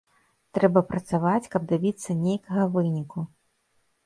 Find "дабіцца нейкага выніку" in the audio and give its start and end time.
1.73-3.19